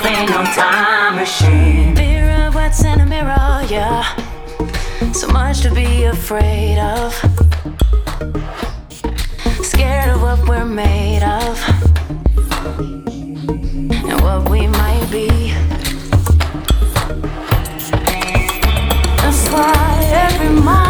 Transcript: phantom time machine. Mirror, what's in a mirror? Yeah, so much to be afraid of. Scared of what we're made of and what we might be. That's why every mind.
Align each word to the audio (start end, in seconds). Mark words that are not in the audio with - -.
phantom 0.00 0.44
time 0.46 1.16
machine. 1.16 1.94
Mirror, 1.94 2.50
what's 2.52 2.82
in 2.84 3.00
a 3.00 3.06
mirror? 3.06 3.62
Yeah, 3.68 4.02
so 5.12 5.28
much 5.28 5.60
to 5.60 5.74
be 5.74 6.04
afraid 6.04 6.78
of. 6.78 7.12
Scared 9.62 10.10
of 10.14 10.22
what 10.22 10.48
we're 10.48 10.64
made 10.64 11.22
of 11.22 11.54
and 14.08 14.20
what 14.22 14.48
we 14.48 14.66
might 14.66 15.08
be. 15.10 15.28
That's 19.22 19.48
why 19.50 19.98
every 20.12 20.60
mind. 20.60 20.89